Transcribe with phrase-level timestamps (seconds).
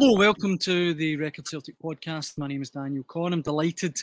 [0.00, 2.38] Hello, welcome to the Record Celtic podcast.
[2.38, 3.32] My name is Daniel Caw.
[3.32, 3.96] I'm delighted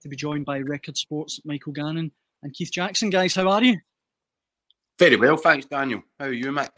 [0.00, 2.12] to be joined by Record Sports Michael Gannon
[2.44, 3.10] and Keith Jackson.
[3.10, 3.76] Guys, how are you?
[4.96, 6.04] Very well, thanks, Daniel.
[6.20, 6.70] How are you, Mick?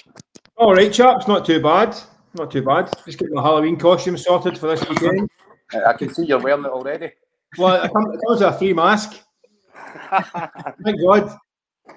[0.56, 1.94] All right, chaps, not too bad.
[2.32, 2.90] Not too bad.
[3.04, 5.28] Just getting my Halloween costume sorted for this weekend.
[5.86, 7.10] I can see you're wearing it already.
[7.58, 9.20] Well, it comes, it comes with a free mask.
[10.82, 11.38] Thank God.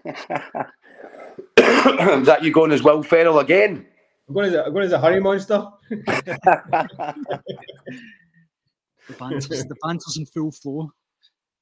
[2.19, 3.87] Is that you going as Will Ferrell again?
[4.29, 5.65] As a, I'm going as a hurry monster.
[9.07, 10.91] The banter's, the banter's in full flow.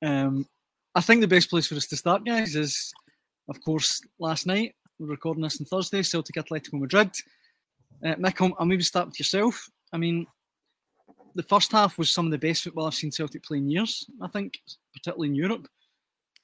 [0.01, 0.47] Um,
[0.95, 2.93] I think the best place for us to start, guys, is
[3.49, 4.75] of course last night.
[4.97, 6.03] We're recording this on Thursday.
[6.03, 7.11] Celtic Atletico Madrid.
[8.05, 9.69] Uh, Mick, I'll- I'll maybe start with yourself.
[9.91, 10.25] I mean,
[11.35, 14.05] the first half was some of the best football I've seen Celtic play in years.
[14.21, 14.57] I think,
[14.93, 15.67] particularly in Europe.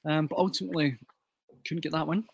[0.04, 0.96] Um, but ultimately,
[1.66, 2.24] couldn't get that win.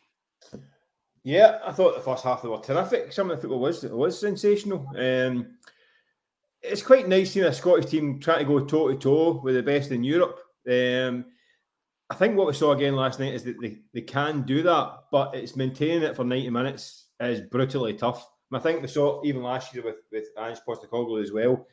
[1.27, 3.13] Yeah, I thought the first half they were terrific.
[3.13, 4.87] Some of the football was was sensational.
[4.97, 5.57] Um,
[6.63, 9.63] it's quite nice seeing a Scottish team trying to go toe to toe with the
[9.65, 10.39] best in Europe.
[10.71, 11.25] Um,
[12.09, 14.99] I think what we saw again last night is that they, they can do that,
[15.11, 18.25] but it's maintaining it for 90 minutes is brutally tough.
[18.53, 21.67] And I think we saw even last year with, with Ange Postecoglou as well.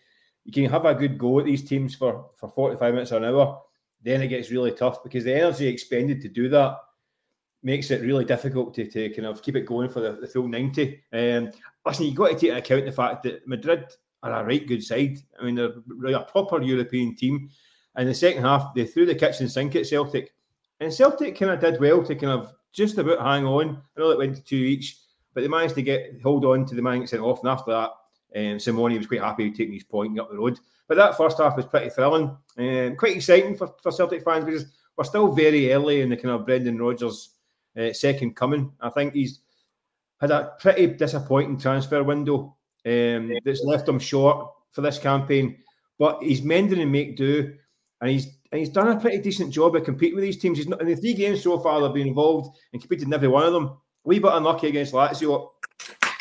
[0.46, 3.26] You can have a good go at these teams for, for 45 minutes or an
[3.26, 3.62] hour,
[4.02, 6.78] then it gets really tough because the energy expended to do that
[7.64, 10.48] makes it really difficult to, to kind of keep it going for the, the full
[10.48, 11.02] 90.
[11.14, 11.52] Um,
[11.86, 13.86] listen, you've got to take into account the fact that Madrid
[14.22, 15.20] are a right good side.
[15.40, 17.50] I mean, they're really a proper European team.
[17.96, 20.34] And the second half, they threw the kitchen sink at Celtic.
[20.80, 23.82] And Celtic kind of did well to kind of just about hang on.
[23.96, 24.98] I know it went to two each,
[25.34, 27.42] but they managed to get hold on to the man sent off.
[27.42, 27.92] And after that,
[28.36, 30.60] um, Simeone was quite happy taking his point up the road.
[30.88, 34.66] But that first half was pretty thrilling and quite exciting for, for Celtic fans because
[34.98, 37.30] we're still very early in the kind of Brendan Rodgers
[37.78, 38.72] uh, second coming.
[38.82, 39.40] I think he's
[40.20, 45.58] had a pretty disappointing transfer window um, that's left him short for this campaign.
[46.00, 47.54] But he's mending and make do,
[48.02, 50.58] and he's and he's done a pretty decent job of competing with these teams.
[50.58, 53.28] He's not in the three games so far they've been involved and competed in every
[53.28, 53.66] one of them.
[53.66, 55.50] A wee bit unlucky against Lazio.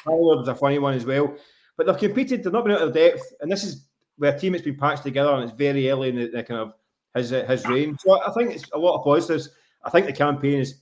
[0.05, 1.37] Tyler was a funny one as well.
[1.77, 3.87] But they've competed, they've not been out of depth, and this is
[4.17, 6.61] where a team that's been patched together and it's very early in the, the kind
[6.61, 6.73] of
[7.15, 7.97] his his reign.
[7.99, 9.51] So I think it's a lot of positives.
[9.85, 10.82] I think the campaign is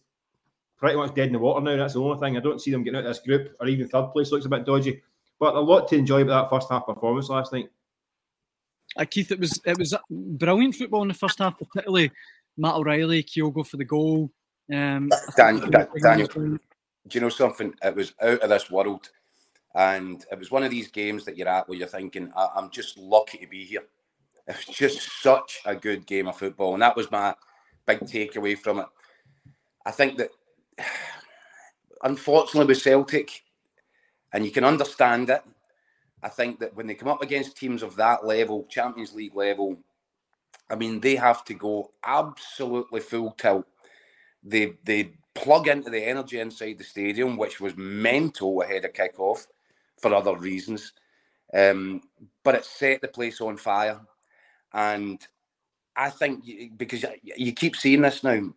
[0.80, 1.76] pretty much dead in the water now.
[1.76, 2.36] That's the only thing.
[2.36, 4.48] I don't see them getting out of this group or even third place looks a
[4.48, 5.02] bit dodgy.
[5.38, 7.68] But a lot to enjoy about that first half performance last night.
[8.96, 12.10] Uh, Keith, it was it was brilliant football in the first half, particularly
[12.56, 14.30] Matt O'Riley, Kyogo for the goal.
[14.72, 16.28] Um, I Dan- Dan- Daniel.
[16.28, 16.58] Do
[17.10, 17.74] you know something?
[17.82, 19.10] It was out of this world.
[19.74, 22.70] And it was one of these games that you're at where you're thinking, I- I'm
[22.70, 23.84] just lucky to be here.
[24.48, 26.74] It was just such a good game of football.
[26.74, 27.34] And that was my
[27.86, 28.86] big takeaway from it.
[29.86, 30.30] I think that,
[32.02, 33.42] unfortunately, with Celtic,
[34.32, 35.42] and you can understand it,
[36.22, 39.78] I think that when they come up against teams of that level, Champions League level,
[40.70, 43.66] I mean, they have to go absolutely full tilt.
[44.42, 49.46] They they plug into the energy inside the stadium, which was mental ahead of kickoff
[50.00, 50.92] for other reasons.
[51.54, 52.02] Um,
[52.44, 54.00] but it set the place on fire.
[54.72, 55.26] And
[55.96, 56.44] I think
[56.76, 58.54] because you- you keep seeing this now,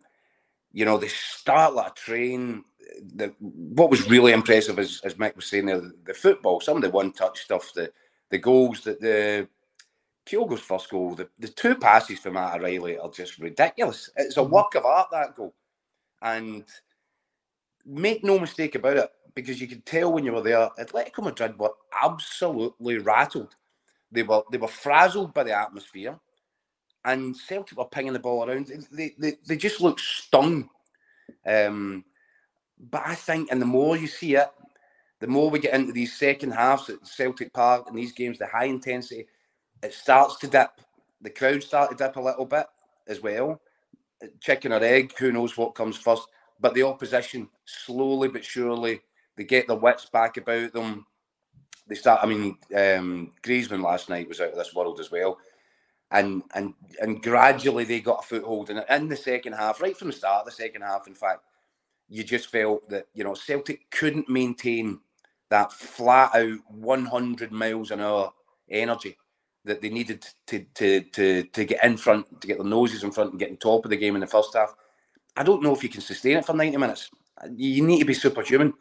[0.74, 2.64] you know, they start like a train.
[3.14, 6.76] The, what was really impressive, as, as Mick was saying there, the, the football, some
[6.76, 7.90] of the one touch stuff, the,
[8.30, 9.48] the goals, that the
[10.26, 14.10] Kyogo's first goal, the, the two passes from Matt O'Riley are just ridiculous.
[14.16, 14.52] It's a mm-hmm.
[14.52, 15.54] work of art, that goal.
[16.20, 16.64] And
[17.86, 21.58] make no mistake about it, because you could tell when you were there, Atletico Madrid
[21.58, 21.72] were
[22.02, 23.54] absolutely rattled.
[24.10, 26.18] They were they were frazzled by the atmosphere,
[27.04, 28.70] and Celtic were pinging the ball around.
[28.90, 30.68] They they, they just looked stung.
[31.46, 32.04] Um,
[32.78, 34.48] but I think, and the more you see it,
[35.20, 38.46] the more we get into these second halves at Celtic Park and these games, the
[38.46, 39.26] high intensity,
[39.82, 40.70] it starts to dip.
[41.22, 42.66] The crowd start to dip a little bit
[43.06, 43.60] as well.
[44.40, 46.28] Chicken or egg, who knows what comes first.
[46.60, 49.00] But the opposition, slowly but surely,
[49.36, 51.06] they get their wits back about them.
[51.86, 52.20] They start.
[52.22, 55.38] I mean, um, Griezmann last night was out of this world as well,
[56.14, 60.08] and and and gradually they got a foothold in in the second half, right from
[60.08, 61.08] the start of the second half.
[61.08, 61.42] In fact,
[62.08, 65.00] you just felt that you know Celtic couldn't maintain
[65.50, 68.32] that flat out 100 miles an hour
[68.70, 69.18] energy
[69.64, 73.12] that they needed to to to to get in front, to get their noses in
[73.12, 74.74] front and get on top of the game in the first half.
[75.36, 77.10] I don't know if you can sustain it for 90 minutes.
[77.56, 78.74] You need to be superhuman.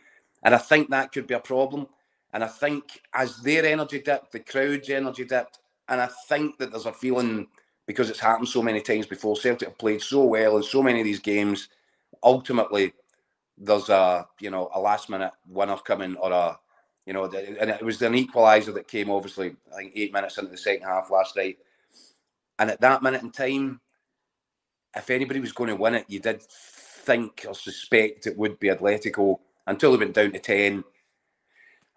[0.43, 1.87] And I think that could be a problem.
[2.33, 5.59] And I think as their energy dipped, the crowd's energy dipped,
[5.89, 7.47] and I think that there's a feeling
[7.85, 9.35] because it's happened so many times before.
[9.35, 11.69] Celtic have played so well in so many of these games.
[12.23, 12.93] Ultimately,
[13.57, 16.57] there's a you know a last minute winner coming or a
[17.05, 20.51] you know and it was an equaliser that came obviously I think eight minutes into
[20.51, 21.57] the second half last night.
[22.59, 23.81] And at that minute in time,
[24.95, 28.69] if anybody was going to win it, you did think or suspect it would be
[28.69, 29.37] Atletico
[29.67, 30.83] until they went down to ten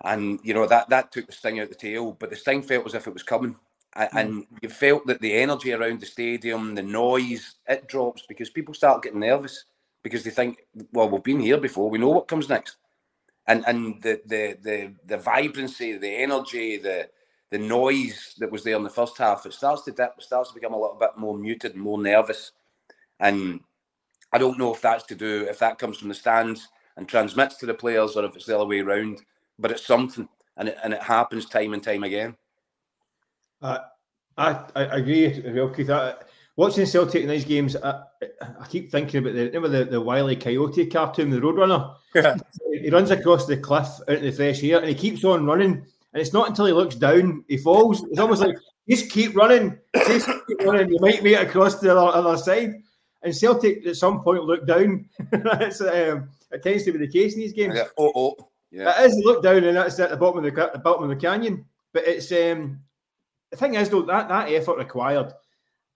[0.05, 2.13] and you know that that took the sting out the tail.
[2.13, 3.57] But the sting felt as if it was coming,
[4.13, 4.47] and, mm.
[4.63, 9.03] you felt that the energy around the stadium, the noise, it drops because people start
[9.03, 9.65] getting nervous
[10.03, 10.59] because they think,
[10.93, 12.77] well, we've been here before, we know what comes next,
[13.47, 17.09] and and the the the the vibrancy, the energy, the
[17.51, 20.51] the noise that was there in the first half, it starts to dip, it starts
[20.51, 22.53] to become a little bit more muted and more nervous,
[23.21, 23.61] and
[24.33, 27.57] I don't know if that's to do if that comes from the stands and transmits
[27.57, 29.23] to the players or if it's the other way around
[29.59, 32.37] but it's something, and it, and it happens time and time again.
[33.63, 33.79] Uh,
[34.37, 35.91] I, I agree well, Keith.
[35.91, 36.15] I,
[36.57, 38.03] watching Celtic in these games, I,
[38.41, 41.97] I keep thinking about the remember the, the Wily Coyote cartoon, the Roadrunner.
[42.15, 42.37] Yeah.
[42.73, 45.87] he runs across the cliff out in the fresh air, and he keeps on running.
[46.13, 48.05] And it's not until he looks down he falls.
[48.05, 48.57] It's almost like
[48.89, 50.91] just keep running, just keep running.
[50.91, 52.75] You might make it across to the other, other side.
[53.23, 55.09] And Celtic at some point look down.
[55.31, 57.75] That's um, it tends to be the case in these games.
[57.77, 57.85] Yeah.
[57.99, 58.49] Oh, oh.
[58.71, 59.03] Yeah.
[59.03, 61.17] It is look down and that's at the bottom of the, the bottom of the
[61.17, 61.65] canyon.
[61.93, 62.81] But it's um
[63.51, 65.33] the thing is though that that effort required.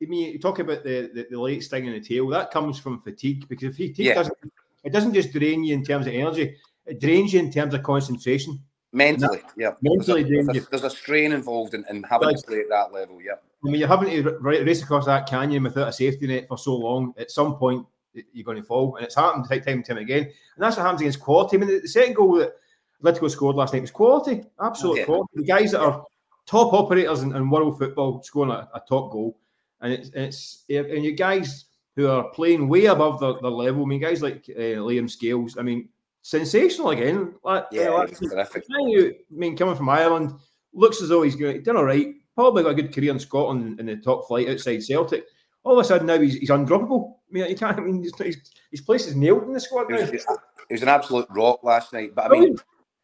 [0.03, 2.27] I mean, you talk about the, the, the late sting in the tail.
[2.29, 4.15] That comes from fatigue because if fatigue yeah.
[4.15, 4.37] doesn't
[4.83, 6.57] it doesn't just drain you in terms of energy,
[6.87, 8.59] it drains you in terms of concentration.
[8.93, 9.73] Mentally, that, yeah.
[9.83, 12.69] Mentally, there's a, there's, a, there's a, strain involved in, in having to play at
[12.71, 13.21] that level.
[13.23, 13.35] Yeah.
[13.65, 16.75] I mean, you're having to race across that canyon without a safety net for so
[16.75, 17.15] long.
[17.17, 17.87] At some point,
[18.33, 20.23] you're going to fall, and it's happened time and time again.
[20.23, 21.57] And that's what happens against quality.
[21.57, 22.57] I mean, the second goal that
[23.03, 25.05] Atletico scored last night was quality, absolute okay.
[25.05, 25.31] quality.
[25.35, 26.05] The guys that are
[26.51, 29.39] top operators in, in world football scoring a, a, top goal,
[29.81, 33.85] and it's it's and you guys who are playing way above the, their level.
[33.85, 35.57] I mean, guys like uh, Liam Scales.
[35.59, 35.89] I mean,
[36.23, 37.35] sensational again.
[37.45, 38.65] Like, yeah, uh, terrific.
[38.69, 40.33] I mean, coming from Ireland,
[40.73, 42.15] looks as though he's done all right.
[42.35, 45.25] Probably got a good career in Scotland in the top flight outside Celtic.
[45.63, 47.15] All of a sudden now he's, he's undroppable.
[47.29, 47.79] I mean, you can't.
[47.79, 48.39] I mean, his,
[48.71, 49.87] his place is nailed in the squad.
[49.89, 52.15] He was, he was, an absolute rock last night.
[52.15, 52.57] But I mean,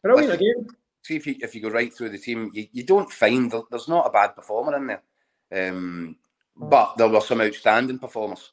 [0.03, 0.67] Brilliant again.
[1.07, 3.87] See if you if you go right through the team, you, you don't find there's
[3.87, 5.03] not a bad performer in there.
[5.69, 6.17] Um,
[6.57, 8.51] but there were some outstanding performers.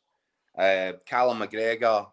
[0.55, 2.05] Uh, Callum McGregor,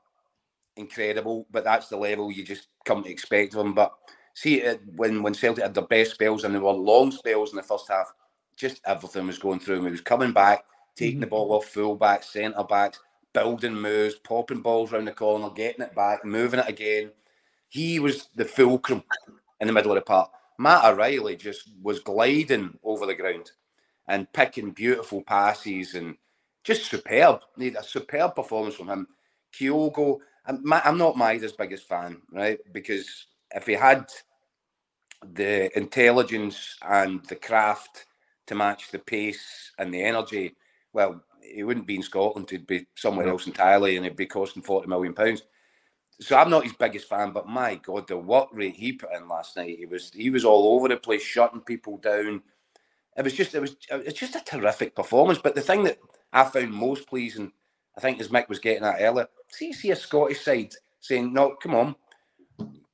[0.76, 3.74] incredible, but that's the level you just come to expect of him.
[3.74, 3.92] But
[4.32, 7.56] see, it, when when Celtic had their best spells and there were long spells in
[7.56, 8.10] the first half,
[8.56, 9.84] just everything was going through him.
[9.84, 10.64] He was coming back,
[10.96, 11.20] taking mm-hmm.
[11.20, 12.98] the ball off full backs, centre backs,
[13.34, 17.10] building moves, popping balls around the corner, getting it back, moving it again.
[17.68, 19.04] He was the fulcrum
[19.60, 20.30] in the middle of the park.
[20.58, 23.50] Matt O'Riley just was gliding over the ground
[24.08, 26.16] and picking beautiful passes and
[26.64, 27.40] just superb.
[27.56, 29.06] Need a superb performance from him.
[29.58, 32.58] Kyogo, I'm, I'm not Maeda's biggest fan, right?
[32.72, 34.10] Because if he had
[35.32, 38.06] the intelligence and the craft
[38.46, 40.56] to match the pace and the energy,
[40.92, 42.50] well, he wouldn't be in Scotland.
[42.50, 45.42] He'd be somewhere else entirely, and he'd be costing forty million pounds
[46.20, 49.26] so I'm not his biggest fan, but my God, the work rate he put in
[49.26, 52.42] last night, he was he was all over the place, shutting people down.
[53.16, 55.38] It was just it was it's just a terrific performance.
[55.42, 55.98] But the thing that
[56.32, 57.52] I found most pleasing,
[57.96, 61.56] I think, as Mick was getting at earlier, see see a Scottish side saying, "No,
[61.56, 61.96] come on,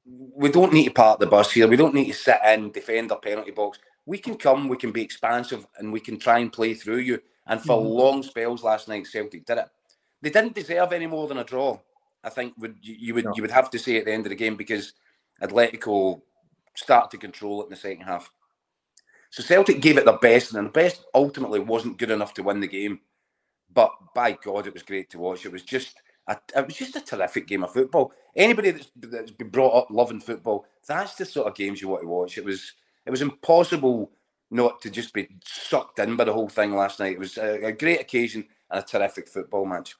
[0.06, 1.66] we don't need to park the bus here.
[1.66, 3.80] We don't need to sit in defend our penalty box.
[4.06, 7.20] We can come, we can be expansive, and we can try and play through you."
[7.48, 7.88] And for mm-hmm.
[7.88, 9.68] long spells last night, Celtic did it.
[10.22, 11.78] They didn't deserve any more than a draw.
[12.24, 13.32] I think would you would no.
[13.36, 14.92] you would have to say at the end of the game because
[15.42, 16.22] Atletico
[16.74, 18.30] started to control it in the second half.
[19.30, 22.60] So Celtic gave it their best, and the best ultimately wasn't good enough to win
[22.60, 23.00] the game.
[23.72, 25.44] But by God, it was great to watch.
[25.44, 25.96] It was just
[26.28, 28.12] a, it was just a terrific game of football.
[28.34, 32.02] Anybody that's, that's been brought up loving football, that's the sort of games you want
[32.02, 32.38] to watch.
[32.38, 32.72] It was
[33.04, 34.10] it was impossible
[34.50, 37.12] not to just be sucked in by the whole thing last night.
[37.12, 39.96] It was a, a great occasion and a terrific football match.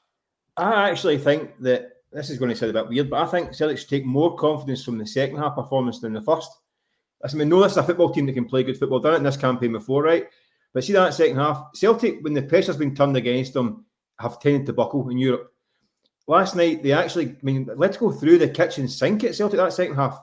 [0.56, 3.54] I actually think that this is going to sound a bit weird, but I think
[3.54, 6.50] Celtic should take more confidence from the second half performance than the first.
[7.22, 9.00] I mean, no, this is a football team that can play good football.
[9.00, 10.26] Done it in this campaign before, right?
[10.72, 13.84] But see that second half, Celtic, when the pressure's been turned against them,
[14.18, 15.52] have tended to buckle in Europe.
[16.26, 19.74] last night they actually, I mean, let's go through the kitchen sink at Celtic that
[19.74, 20.18] second half,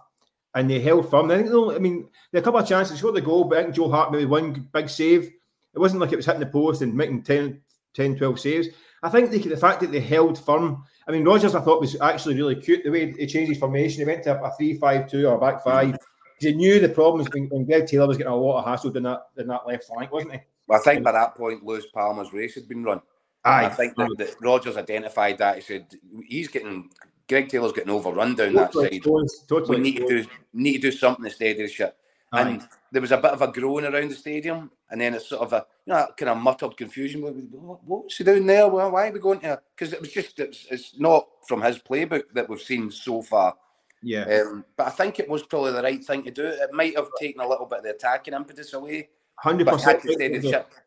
[0.56, 1.30] and they held firm.
[1.30, 3.64] I think, I mean, there are a couple of chances, scored the goal, but I
[3.64, 5.26] think Joe Hart maybe one big save.
[5.26, 7.62] It wasn't like it was hitting the post and making 10,
[7.94, 8.68] 10 12 saves.
[9.04, 10.86] I think they, the fact that they held firm.
[11.08, 14.00] I mean, Rodgers, I thought was actually really cute the way he changed his formation.
[14.00, 15.98] He went to a three-five-two or a back five.
[16.40, 19.04] He knew the problems when, when Greg Taylor was getting a lot of hassle in
[19.04, 20.40] that in that left flank, wasn't he?
[20.68, 23.02] Well, I think by that point, Luis Palma's race had been run.
[23.46, 23.66] Aye.
[23.66, 25.56] I think that, that Rodgers identified that.
[25.56, 25.94] He said
[26.28, 26.90] he's getting
[27.28, 29.48] Greg Taylor's getting overrun down totally that side.
[29.48, 31.98] Totally, we need to do need to do something to steady the ship.
[32.34, 32.42] Aye.
[32.42, 35.44] And there was a bit of a groan around the stadium, and then it's sort
[35.44, 37.22] of a you know kind of muttered confusion.
[37.22, 38.68] What, what's he doing there?
[38.68, 39.62] Well, why are we going to?
[39.76, 43.56] Because it was just it's, it's not from his playbook that we've seen so far.
[44.02, 44.24] Yeah.
[44.24, 46.46] Um, but I think it was probably the right thing to do.
[46.46, 49.10] It might have taken a little bit of the attacking impetus away.
[49.36, 50.04] Hundred percent.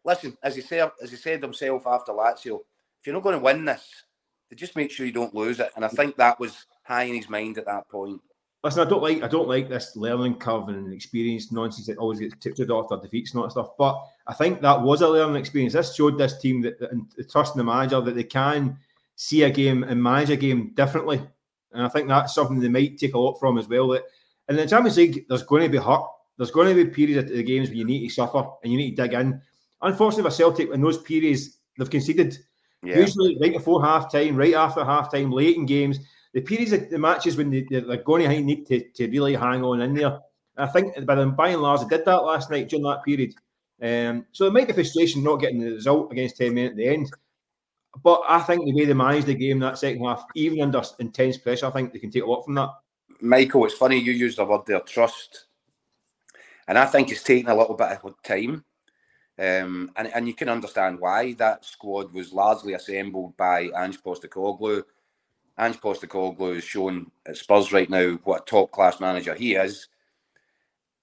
[0.05, 2.61] Listen, as he said, as he said himself after Lazio,
[3.01, 4.05] if you're not going to win this,
[4.55, 5.71] just make sure you don't lose it.
[5.77, 8.21] And I think that was high in his mind at that point.
[8.67, 12.19] Listen, I don't like I don't like this learning curve and experience nonsense that always
[12.19, 13.69] gets tipped off after defeats and all that stuff.
[13.79, 15.73] But I think that was a learning experience.
[15.73, 18.77] This showed this team that, that and trust in the manager that they can
[19.15, 21.23] see a game and manage a game differently.
[21.71, 23.87] And I think that's something they might take a lot from as well.
[23.87, 24.03] That
[24.49, 26.03] in the Champions League, there's going to be hurt.
[26.37, 28.79] There's going to be periods of the games where you need to suffer and you
[28.79, 29.41] need to dig in.
[29.81, 32.37] Unfortunately, for Celtic, in those periods, they've conceded.
[32.83, 32.99] Yeah.
[32.99, 36.01] Usually, right before half time, right after half time, late in games,
[36.37, 39.65] the periods of the matches when they, are going to need to, to really hang
[39.65, 40.19] on in there.
[40.59, 43.33] I think by, the, by and large, they did that last night during that period.
[43.81, 46.89] Um, so it might be frustration not getting the result against 10 men at the
[46.89, 47.11] end.
[48.05, 51.39] But I think the way they managed the game that second half, even under intense
[51.39, 52.69] pressure, I think they can take a lot from that.
[53.23, 55.47] Michael, it's funny you used the word there, trust.
[56.69, 58.63] And I think it's taken a little bit of time.
[59.39, 64.83] Um, and, and you can understand why that squad was largely assembled by Ange Postecoglou,
[65.59, 69.89] Ange Postecoglou has shown at Spurs right now what a top class manager he is.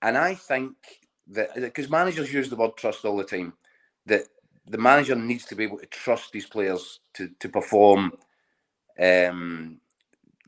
[0.02, 0.76] And I think
[1.30, 3.54] that because managers use the word trust all the time,
[4.06, 4.24] that
[4.68, 8.14] the manager needs to be able to trust these players to to perform
[9.00, 9.80] um,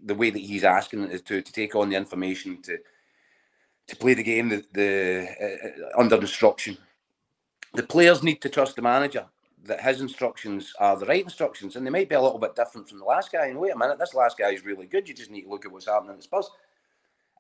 [0.04, 2.78] the way that he's asking to to take on the information to
[3.88, 5.28] to play the game the, the
[5.96, 6.78] uh, under instruction.
[7.74, 9.26] The players need to trust the manager,
[9.66, 12.88] that his instructions are the right instructions, and they might be a little bit different
[12.88, 13.48] from the last guy.
[13.48, 15.08] And wait a minute, this last guy is really good.
[15.08, 16.50] You just need to look at what's happening at Spurs.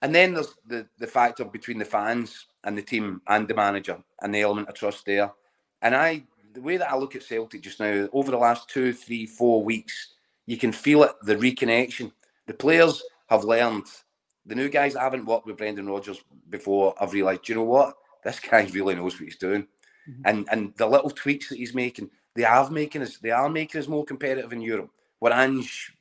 [0.02, 3.98] And then there's the the factor between the fans and the team and the manager,
[4.22, 5.32] and the element of trust there.
[5.82, 8.92] And I, the way that I look at Celtic just now, over the last two,
[8.92, 10.14] three, four weeks,
[10.46, 11.12] you can feel it.
[11.22, 12.12] The reconnection.
[12.48, 13.86] The players have learned.
[14.48, 17.96] The new guys that haven't worked with Brendan Rodgers before have realised, you know what?
[18.24, 19.68] This guy really knows what he's doing
[20.10, 20.22] Mm-hmm.
[20.26, 23.82] And and the little tweaks that he's making, they are making us they are making
[23.82, 24.92] us more competitive in Europe.
[25.20, 25.94] Where Ange,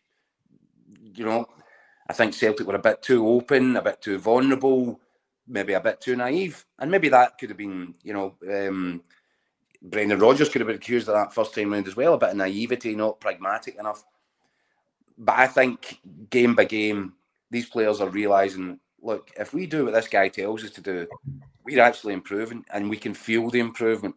[1.14, 1.46] you know,
[2.08, 5.00] I think Celtic were a bit too open, a bit too vulnerable,
[5.46, 9.02] maybe a bit too naive, and maybe that could have been, you know, um,
[9.80, 12.30] Brendan Rodgers could have been accused of that first time round as well, a bit
[12.30, 14.04] of naivety, not pragmatic enough.
[15.16, 17.12] But I think game by game,
[17.50, 21.06] these players are realizing, look, if we do what this guy tells us to do,
[21.64, 24.14] we're actually improving and we can feel the improvement.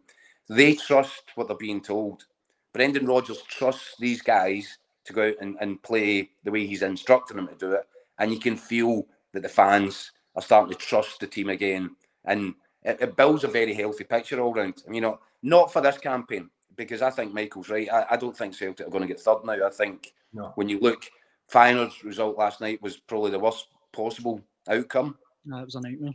[0.48, 2.24] They trust what they're being told.
[2.72, 7.36] Brendan Rodgers trusts these guys to go out and, and play the way he's instructing
[7.36, 7.84] them to do it.
[8.18, 11.94] And you can feel that the fans are starting to trust the team again.
[12.24, 14.82] And it, it builds a very healthy picture all round.
[14.86, 17.88] I mean, you know, not for this campaign, because I think Michael's right.
[17.90, 19.66] I, I don't think Celtic are going to get third now.
[19.66, 20.52] I think no.
[20.54, 21.04] when you look,
[21.52, 25.16] Feyenoord's result last night was probably the worst possible outcome.
[25.44, 26.14] No, it was a nightmare.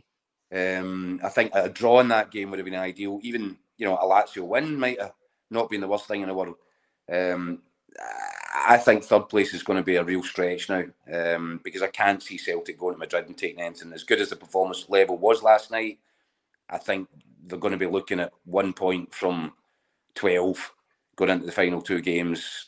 [0.54, 3.18] Um, I think a draw in that game would have been ideal.
[3.22, 5.12] Even you know a Lazio win might have
[5.50, 6.56] not been the worst thing in the world.
[7.10, 7.62] Um,
[8.66, 11.88] I think third place is going to be a real stretch now um, because I
[11.88, 15.18] can't see Celtic going to Madrid and taking anything as good as the performance level
[15.18, 15.98] was last night.
[16.70, 17.08] I think
[17.46, 19.52] they're going to be looking at one point from
[20.14, 20.72] twelve
[21.16, 22.66] going into the final two games,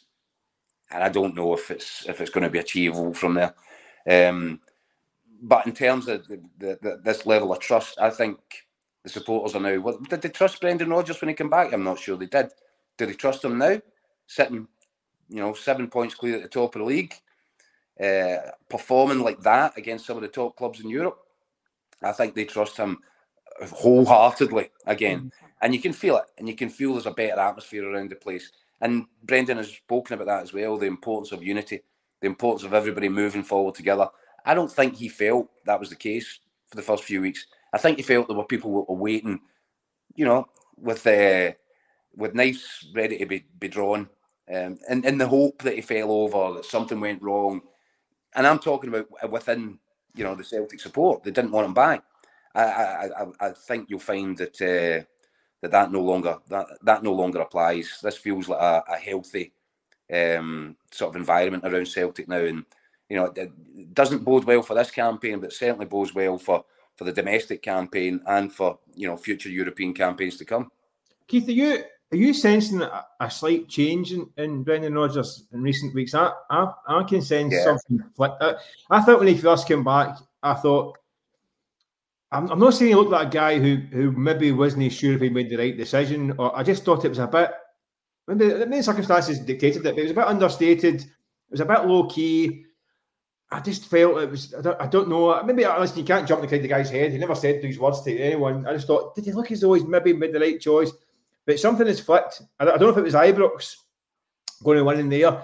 [0.91, 3.55] and I don't know if it's if it's going to be achievable from there.
[4.09, 4.61] Um,
[5.43, 8.39] but in terms of the, the, the, this level of trust, I think
[9.03, 9.79] the supporters are now.
[9.81, 11.73] Well, did they trust Brendan Rodgers when he came back?
[11.73, 12.49] I'm not sure they did.
[12.99, 13.81] Do they trust him now?
[14.27, 14.67] Sitting,
[15.29, 17.15] you know, seven points clear at the top of the league,
[18.03, 21.19] uh, performing like that against some of the top clubs in Europe.
[22.03, 22.99] I think they trust him
[23.73, 25.47] wholeheartedly again, mm-hmm.
[25.63, 28.17] and you can feel it, and you can feel there's a better atmosphere around the
[28.17, 28.51] place.
[28.81, 30.77] And Brendan has spoken about that as well.
[30.77, 31.81] The importance of unity,
[32.21, 34.09] the importance of everybody moving forward together.
[34.47, 36.39] I don't think he felt that was the case
[36.69, 37.47] for the first few weeks.
[37.73, 39.41] I think he felt there were people were waiting,
[40.15, 40.49] you know,
[40.79, 41.53] with uh,
[42.17, 44.09] with knives ready to be, be drawn
[44.49, 47.61] um, in, in the hope that he fell over, that something went wrong.
[48.35, 49.79] And I'm talking about within,
[50.15, 51.23] you know, the Celtic support.
[51.23, 52.05] They didn't want him back.
[52.55, 55.05] I, I, I, I think you'll find that uh,
[55.63, 57.99] that that no longer that that no longer applies.
[58.03, 59.53] This feels like a, a healthy
[60.13, 62.65] um, sort of environment around Celtic now, and
[63.09, 66.65] you know, it doesn't bode well for this campaign, but certainly bodes well for
[66.97, 70.71] for the domestic campaign and for you know future European campaigns to come.
[71.29, 75.63] Keith, are you are you sensing a, a slight change in, in Brendan Rodgers in
[75.63, 76.15] recent weeks?
[76.15, 77.65] I I, I can sense yeah.
[77.65, 78.01] something.
[78.19, 78.59] I, uh,
[78.91, 80.99] I thought when he first came back, I thought
[82.33, 85.21] I'm, I'm not saying he looked like a guy who who maybe wasn't sure if
[85.21, 87.51] he made the right decision, or I just thought it was a bit.
[88.27, 91.03] Maybe the main circumstances dictated it, but it was a bit understated.
[91.03, 92.66] It was a bit low key.
[93.57, 94.53] I just felt it was.
[94.53, 95.43] I don't, I don't know.
[95.43, 97.13] Maybe listen, you can't jump the guy's head.
[97.13, 98.67] He never said these words to anyone.
[98.67, 100.93] I just thought, did he look as though he's maybe made the right choice?
[101.47, 102.43] But something has flicked.
[102.61, 103.77] I don't know if it was Ibrox
[104.63, 105.43] going to win in there,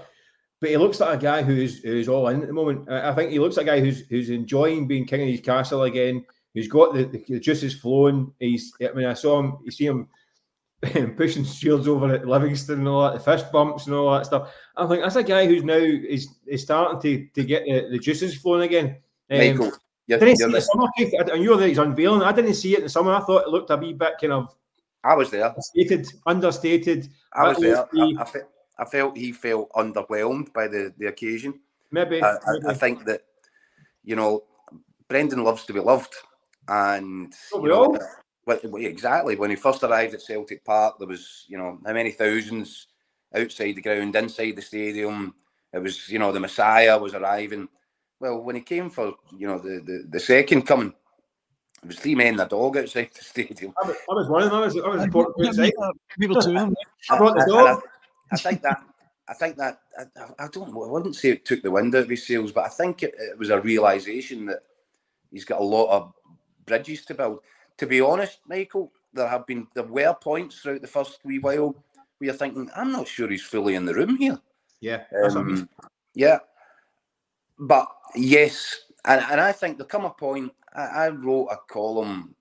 [0.60, 2.90] but he looks like a guy who's who's all in at the moment.
[2.90, 5.84] I think he looks like a guy who's who's enjoying being king of his castle
[5.84, 6.22] again.
[6.52, 8.30] He's got the, the, the juices flowing.
[8.38, 8.74] He's.
[8.82, 9.56] I mean, I saw him.
[9.64, 10.06] You see him
[11.16, 14.52] pushing shields over at Livingston and all that, the fist bumps and all that stuff.
[14.76, 17.98] I think that's a guy who's now is, is starting to, to get the, the
[17.98, 18.96] juices flowing again.
[19.30, 19.72] Um, Michael,
[20.08, 20.88] you're, didn't you're see the summer,
[21.32, 22.22] and you there, he's unveiling.
[22.22, 23.12] I didn't see it in the summer.
[23.12, 24.54] I thought it looked a wee bit kind of.
[25.04, 25.46] I was there.
[25.46, 26.08] Understated.
[26.26, 27.78] understated I was there.
[27.78, 28.40] I, I, fe-
[28.78, 31.60] I, felt he felt underwhelmed by the, the occasion.
[31.90, 32.66] Maybe I, maybe.
[32.66, 33.22] I, think that,
[34.04, 34.44] you know,
[35.08, 36.14] Brendan loves to be loved.
[36.68, 37.98] And, oh, you know,
[38.46, 39.36] exactly.
[39.36, 42.88] When he first arrived at Celtic Park, there was, you know, how many thousands
[43.34, 45.34] outside the ground, inside the stadium.
[45.72, 47.68] It was, you know, the Messiah was arriving.
[48.20, 50.92] Well, when he came for, you know, the, the, the second coming,
[51.82, 53.72] it was three men and a dog outside the stadium.
[53.82, 54.60] I was, I was one of them.
[54.60, 55.72] I was, I was important outside.
[56.18, 56.76] People to him.
[57.10, 57.82] I brought the dog.
[58.30, 58.84] I, I, think that.
[59.28, 60.68] I think that I, I don't.
[60.68, 63.14] I wouldn't say it took the wind out of his sails, but I think it,
[63.18, 64.60] it was a realization that
[65.32, 66.12] he's got a lot of
[66.66, 67.40] bridges to build
[67.82, 71.72] to be honest, Michael, there have been there were points throughout the first wee while
[71.72, 71.74] where
[72.20, 74.38] you're thinking, I'm not sure he's fully in the room here.
[74.80, 75.68] Yeah, um,
[76.14, 76.38] yeah,
[77.58, 80.52] but yes, and, and I think there come a point.
[80.76, 82.36] I, I wrote a column,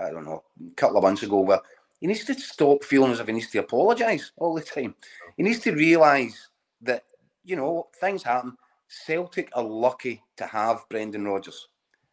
[0.00, 1.60] I don't know, a couple of months ago where
[2.00, 4.94] he needs to stop feeling as if he needs to apologise all the time.
[5.36, 6.48] He needs to realise
[6.80, 7.04] that
[7.44, 8.56] you know things happen.
[8.88, 11.68] Celtic are lucky to have Brendan Rodgers,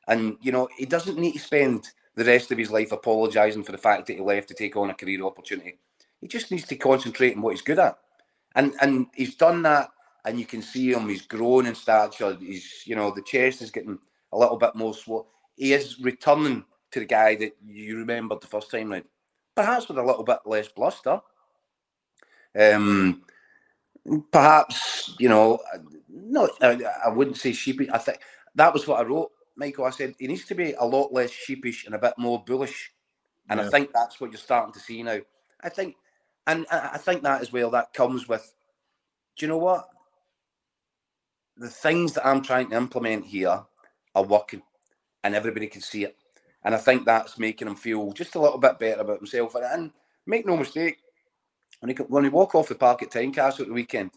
[0.09, 3.71] and you know he doesn't need to spend the rest of his life apologising for
[3.71, 5.77] the fact that he left to take on a career opportunity.
[6.21, 7.97] He just needs to concentrate on what he's good at.
[8.55, 9.89] And and he's done that
[10.25, 13.71] and you can see him, he's grown in stature, he's you know, the chest is
[13.71, 13.99] getting
[14.31, 15.27] a little bit more swollen.
[15.55, 19.05] He is returning to the guy that you remembered the first time round.
[19.55, 21.19] Perhaps with a little bit less bluster.
[22.57, 23.23] Um
[24.31, 25.59] perhaps, you know,
[26.09, 27.91] no I, I wouldn't say sheepy.
[27.91, 28.19] I think
[28.55, 31.31] that was what I wrote Michael, I said he needs to be a lot less
[31.31, 32.91] sheepish and a bit more bullish.
[33.49, 33.67] And yeah.
[33.67, 35.19] I think that's what you're starting to see now.
[35.61, 35.95] I think,
[36.47, 38.53] and I think that as well, that comes with,
[39.37, 39.87] do you know what?
[41.57, 43.63] The things that I'm trying to implement here
[44.13, 44.61] are working
[45.23, 46.17] and everybody can see it.
[46.63, 49.55] And I think that's making him feel just a little bit better about himself.
[49.55, 49.91] And
[50.25, 50.97] make no mistake,
[51.79, 54.11] when he, when he walk off the park at Tynecastle at the weekend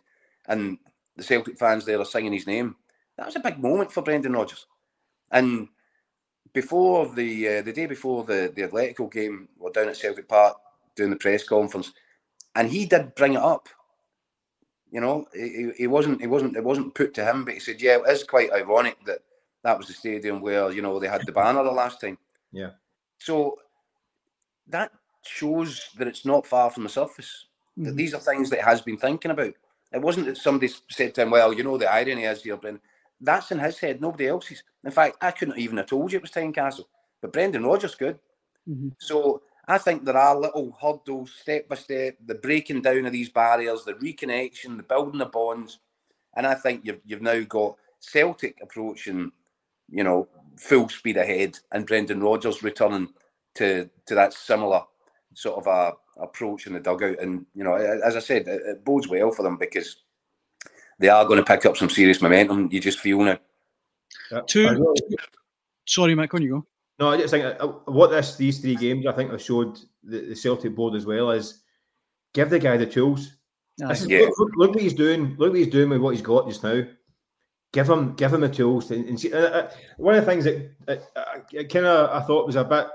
[0.47, 0.79] and
[1.17, 2.77] the Celtic fans there are singing his name,
[3.17, 4.67] that was a big moment for Brendan Rodgers.
[5.31, 5.69] And
[6.53, 10.57] before the uh, the day before the the Atletico game, we're down at Celtic Park
[10.97, 11.93] doing the press conference,
[12.55, 13.69] and he did bring it up.
[14.91, 17.81] You know, he, he wasn't he wasn't it wasn't put to him, but he said,
[17.81, 19.21] "Yeah, it is quite ironic that
[19.63, 22.19] that was the stadium where you know they had the banner the last time."
[22.53, 22.71] Yeah.
[23.19, 23.59] So
[24.69, 27.47] that shows that it's not far from the surface.
[27.79, 27.85] Mm-hmm.
[27.85, 29.55] That these are things that he has been thinking about.
[29.93, 32.83] It wasn't that somebody said to him, "Well, you know, the irony is here, Brendan."
[33.21, 34.63] That's in his head, nobody else's.
[34.85, 36.85] In fact, I couldn't even have told you it was Tynecastle,
[37.21, 38.19] but Brendan Rodgers could.
[38.69, 38.91] Mm-hmm.
[38.99, 43.29] So I think there are little hurdles, step by step, the breaking down of these
[43.29, 45.81] barriers, the reconnection, the building of bonds,
[46.37, 49.33] and I think you've you've now got Celtic approaching,
[49.91, 53.09] you know, full speed ahead, and Brendan Rodgers returning
[53.57, 54.83] to to that similar
[55.35, 57.19] sort of a approach in the dugout.
[57.21, 59.97] And you know, as I said, it, it bodes well for them because
[60.99, 62.69] they are going to pick up some serious momentum.
[62.71, 63.39] You just feel now.
[64.31, 64.41] Yeah.
[64.47, 64.95] Two,
[65.87, 66.67] sorry, Mike, on you go.
[66.99, 70.21] No, I just think uh, what this these three games I think have showed the,
[70.21, 71.63] the Celtic board as well is
[72.35, 73.37] give the guy the tools.
[73.79, 74.21] Is, yeah.
[74.21, 75.37] look, look, look, what he's doing.
[75.39, 76.83] Look what he's doing with what he's got just now.
[77.73, 78.89] Give him, give him the tools.
[78.89, 82.27] To, and see, uh, uh, one of the things that uh, uh kind of I
[82.27, 82.89] thought was a bit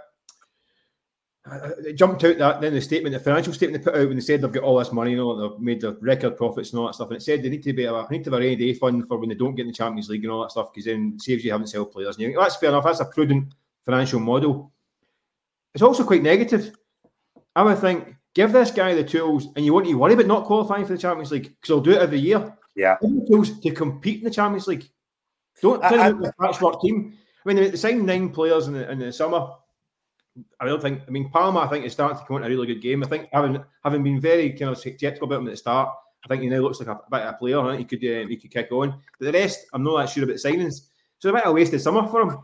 [1.51, 4.21] it jumped out that then the statement, the financial statement they put out when they
[4.21, 6.87] said they've got all this money, you know, they've made the record profits and all
[6.87, 8.55] that stuff, and it said they need to be a, need to have a rainy
[8.55, 10.71] day fund for when they don't get in the Champions League and all that stuff
[10.71, 12.15] because then saves you having to sell players.
[12.15, 12.85] And you think, that's fair enough.
[12.85, 13.53] That's a prudent
[13.85, 14.71] financial model.
[15.73, 16.71] It's also quite negative.
[17.55, 20.27] I would think give this guy the tools, and you won't need to worry about
[20.27, 22.55] not qualifying for the Champions League because he'll do it every year.
[22.75, 24.89] Yeah, give the tools to compete in the Champions League.
[25.61, 27.13] Don't turn out the patchwork team.
[27.45, 29.49] I mean, they signed nine players in the, in the summer.
[30.59, 31.01] I don't think.
[31.07, 31.59] I mean, Palma.
[31.59, 33.03] I think is starting to come into a really good game.
[33.03, 35.89] I think having having been very kind of skeptical about him at the start,
[36.25, 37.59] I think he now looks like a, bit of a player.
[37.59, 38.99] I think he could uh, he could kick on.
[39.19, 40.87] But the rest, I'm not that sure about signings.
[41.19, 42.37] So a bit of a wasted summer for him.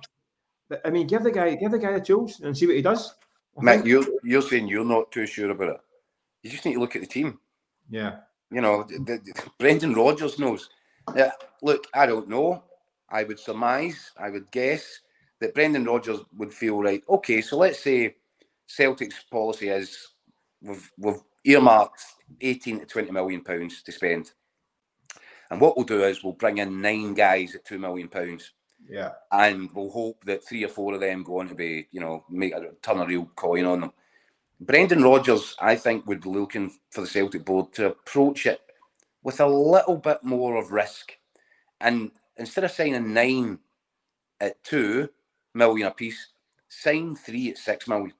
[0.70, 2.82] But I mean, give the guy give the guy the tools and see what he
[2.82, 3.16] does.
[3.58, 5.82] Mate, you're you're saying you're not too sure about it.
[6.44, 7.40] You just need to look at the team.
[7.90, 8.18] Yeah.
[8.52, 10.70] You know, the, the, Brendan Rodgers knows.
[11.16, 11.32] Yeah.
[11.62, 12.64] Look, I don't know.
[13.10, 15.02] I would surmise, I would guess
[15.40, 17.04] that Brendan Rodgers would feel right.
[17.10, 18.16] Okay, so let's say
[18.68, 20.10] Celtic's policy is
[20.62, 22.04] we've, we've earmarked
[22.42, 24.32] 18 to 20 million pounds to spend.
[25.52, 28.52] And what we'll do is we'll bring in nine guys at two million pounds.
[28.88, 29.12] Yeah.
[29.32, 32.24] And we'll hope that three or four of them go on to be, you know,
[32.30, 33.94] make a ton of real coin on them.
[34.62, 38.62] Brendan Rodgers, I think, would be looking for the Celtic board to approach it
[39.24, 41.18] with a little bit more of risk.
[41.82, 43.60] And instead of signing nine
[44.42, 45.10] at two,
[45.54, 46.28] million a piece,
[46.68, 48.14] sign three at six million,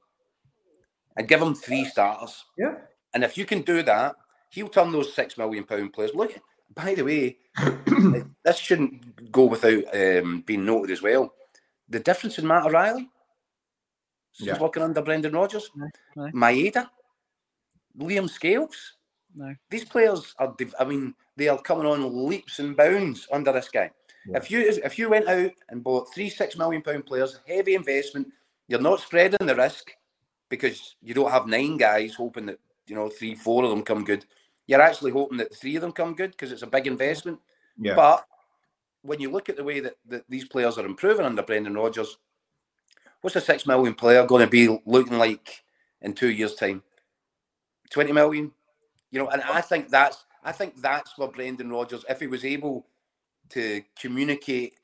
[1.18, 2.46] and give him three starters.
[2.58, 2.76] Yeah.
[3.14, 4.16] And if you can do that,
[4.50, 6.12] he'll turn those six million pound players.
[6.14, 6.40] Look,
[6.74, 7.38] by the way,
[8.46, 11.34] this shouldn't go without um, being noted as well.
[11.90, 13.10] The difference in Matt O'Riley,
[14.40, 14.54] yeah.
[14.54, 16.32] he's working under Brendan Rodgers, no, no.
[16.32, 16.90] Maeda,
[17.98, 18.94] Liam Scales.
[19.36, 19.54] No.
[19.70, 23.92] These players are, I mean, they are coming on leaps and bounds under this guy.
[24.30, 24.38] Yeah.
[24.38, 28.28] If you if you went out and bought three six million pound players, heavy investment,
[28.68, 29.92] you're not spreading the risk
[30.50, 34.04] because you don't have nine guys hoping that you know three four of them come
[34.04, 34.26] good.
[34.68, 37.40] You're actually hoping that three of them come good because it's a big investment.
[37.78, 37.96] Yeah.
[37.96, 38.26] But
[39.02, 42.18] when you look at the way that, that these players are improving under Brendan Rodgers,
[43.22, 45.64] what's a six million player going to be looking like
[46.02, 46.84] in two years' time?
[47.90, 48.52] Twenty million,
[49.10, 49.30] you know.
[49.30, 52.86] And I think that's I think that's where Brendan Rodgers, if he was able
[53.50, 54.76] to communicate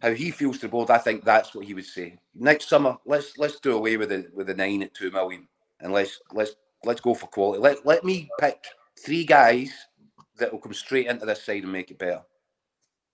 [0.00, 2.18] how he feels to the board, I think that's what he would say.
[2.34, 5.48] Next summer, let's let's do away with the with the nine at two million,
[5.80, 6.52] and let's let's
[6.84, 7.60] let's go for quality.
[7.60, 8.64] Let let me pick
[9.04, 9.72] three guys
[10.38, 12.22] that will come straight into this side and make it better.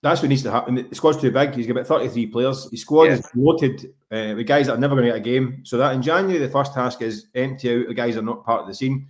[0.03, 0.75] That's what needs to happen.
[0.75, 1.55] The squad's too big.
[1.55, 2.68] He's got about 33 players.
[2.73, 3.12] His squad yeah.
[3.12, 5.61] is loaded uh, with guys that are never going to get a game.
[5.64, 8.45] So that in January, the first task is empty out the guys that are not
[8.45, 9.07] part of the scene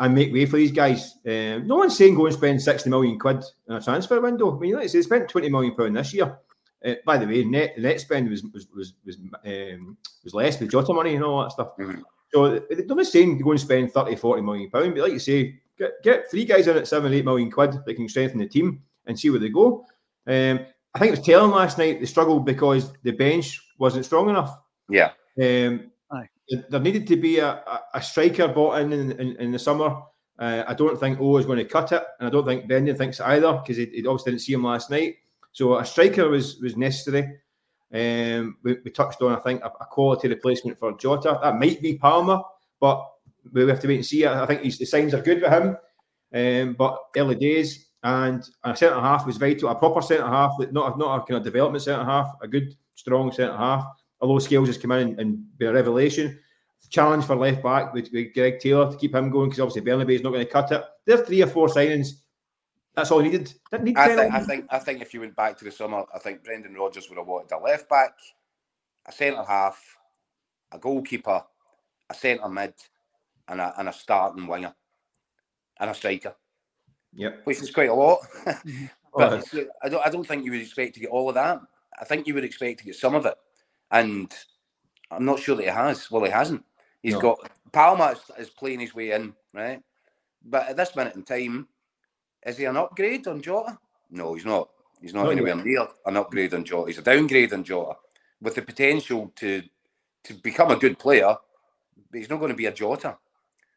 [0.00, 1.18] and make way for these guys.
[1.26, 4.56] Um, no one's saying go and spend 60 million quid in a transfer window.
[4.56, 6.38] I mean, like I say, they spent 20 million pound this year.
[6.82, 10.70] Uh, by the way, net net spend was was was was, um, was less with
[10.70, 11.76] Jota money and all that stuff.
[11.78, 12.00] Mm-hmm.
[12.32, 15.60] So they're not saying go and spend 30, 40 million pound, but like you say,
[15.76, 18.82] get, get three guys in at seven, eight million quid that can strengthen the team
[19.06, 19.84] and see where they go.
[20.26, 20.60] Um,
[20.94, 24.56] I think it was telling last night they struggled because the bench wasn't strong enough.
[24.88, 25.10] Yeah.
[25.38, 25.89] Um,
[26.50, 27.62] there needed to be a,
[27.94, 30.02] a, striker bought in in, in, in the summer.
[30.38, 32.96] Uh, I don't think O is going to cut it, and I don't think Brendan
[32.96, 35.16] thinks either because he, he, obviously didn't see him last night.
[35.52, 37.38] So a striker was was necessary.
[37.92, 41.38] Um, we, we, touched on, I think, a, a, quality replacement for Jota.
[41.42, 42.42] That might be Palma,
[42.80, 43.04] but
[43.52, 44.26] we have to wait and see.
[44.26, 45.76] I, think the signs are good with him,
[46.34, 47.86] um, but early days.
[48.02, 49.68] And a centre half was vital.
[49.68, 53.30] A proper centre half, not not a kind of development centre half, a good strong
[53.30, 53.84] centre half
[54.20, 56.38] although Scales has come in and be a revelation.
[56.88, 60.16] Challenge for left back with, with Greg Taylor to keep him going because obviously Bernabei
[60.16, 60.82] is not going to cut it.
[61.04, 62.14] There's three or four signings.
[62.96, 63.52] That's all he needed.
[63.70, 66.04] Didn't need I think, I think I think if you went back to the summer,
[66.12, 68.14] I think Brendan Rodgers would have wanted a left back,
[69.06, 69.80] a centre half,
[70.72, 71.44] a goalkeeper,
[72.08, 72.74] a centre mid,
[73.46, 74.74] and a, and a starting winger,
[75.78, 76.34] and a striker.
[77.14, 77.42] Yep.
[77.44, 78.20] Which is quite a lot.
[79.12, 79.18] Mm-hmm.
[79.18, 81.60] but oh, I don't I don't think you would expect to get all of that.
[82.00, 83.34] I think you would expect to get some of it
[83.90, 84.32] and
[85.10, 86.10] I'm not sure that he has.
[86.10, 86.64] Well, he hasn't.
[87.02, 87.20] He's no.
[87.20, 89.82] got Palma is, playing his way in, right?
[90.44, 91.68] But at this minute in time,
[92.44, 93.78] is he an upgrade on Jota?
[94.10, 94.68] No, he's not.
[95.00, 96.88] He's not, anywhere near an upgrade on Jota.
[96.88, 97.94] He's a downgrade on Jota,
[98.40, 99.62] with the potential to
[100.24, 101.34] to become a good player,
[102.10, 103.16] but he's not going to be a Jota.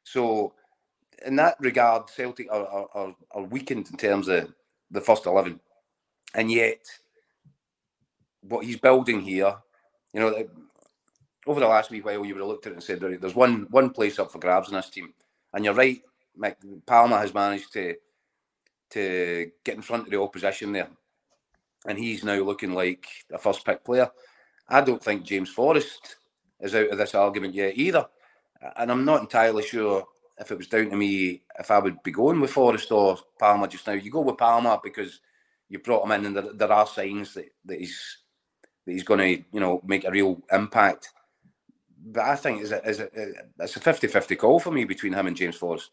[0.04, 0.54] So,
[1.26, 4.54] in that regard, Celtic are, are, are weakened in terms of
[4.92, 5.62] the first eleven,
[6.36, 6.86] and yet
[8.42, 9.56] what he's building here
[10.14, 10.48] you know,
[11.48, 13.68] over the last week while you would have looked at it and said there's one
[13.70, 15.14] one place up for grabs in this team,
[15.54, 16.02] and you're right.
[16.40, 17.96] Mick, Palma has managed to
[18.92, 20.90] to get in front of the opposition there,
[21.88, 24.10] and he's now looking like a first pick player.
[24.68, 26.18] I don't think James Forrest
[26.60, 28.08] is out of this argument yet either.
[28.78, 30.06] And I'm not entirely sure
[30.40, 33.68] if it was down to me if I would be going with Forrest or Palma
[33.68, 33.94] just now.
[33.94, 35.20] You go with Palma because
[35.70, 38.20] you brought him in, and there, there are signs that, that he's
[38.86, 41.10] that he's going to you know make a real impact.
[42.06, 45.38] But I think it's a, a, it's a 50-50 call for me between him and
[45.38, 45.90] James Forrest.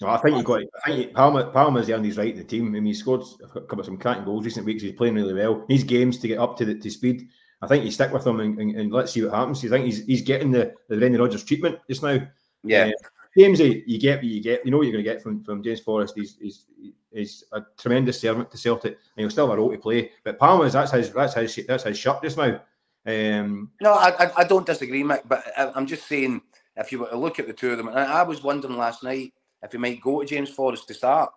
[0.00, 0.62] No, I think you got.
[0.84, 2.66] I think Palma Palma's earned his right in the team.
[2.66, 4.82] I mean, he scored a couple of some cracking goals recent weeks.
[4.82, 5.64] He's playing really well.
[5.68, 7.28] These games to get up to the to speed.
[7.60, 9.64] I think you stick with him and, and, and, let's see what happens.
[9.64, 12.20] I think he's he's getting the the Brendan Rodgers treatment just now.
[12.62, 14.64] Yeah, uh, Jamesy, you get what you get.
[14.64, 16.14] You know what you're going to get from from James Forrest.
[16.16, 16.66] He's he's
[17.12, 20.10] he's a tremendous servant to Celtic, and he'll still have a role to play.
[20.24, 22.60] But Palma's that's his that's his that's his shot just now.
[23.06, 25.22] Um, no, I, I don't disagree, Mick.
[25.26, 26.42] But I'm just saying
[26.76, 29.02] if you were to look at the two of them, and I was wondering last
[29.02, 31.32] night if he might go to James Forrest to start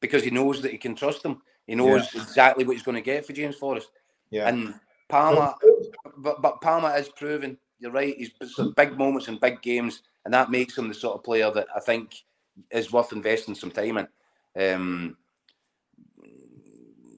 [0.00, 1.40] because he knows that he can trust him.
[1.66, 2.22] He knows yeah.
[2.22, 3.88] exactly what he's going to get for James Forrest.
[4.30, 4.48] Yeah.
[4.48, 4.74] And
[5.08, 5.54] Palma,
[6.18, 7.58] but, but Palma is proven.
[7.78, 8.16] You're right.
[8.16, 11.52] He's some big moments in big games, and that makes him the sort of player
[11.52, 12.16] that I think
[12.72, 14.74] is worth investing some time in.
[14.74, 15.16] Um,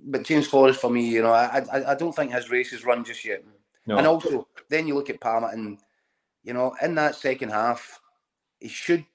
[0.04, 2.84] but James Forrest, for me, you know, I, I, I don't think his race is
[2.84, 3.42] run just yet.
[3.86, 3.96] No.
[3.96, 5.78] And also, then you look at Palma, and
[6.44, 7.98] you know, in that second half,
[8.60, 9.06] he should